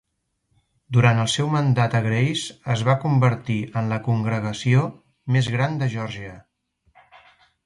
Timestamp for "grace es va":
2.07-2.95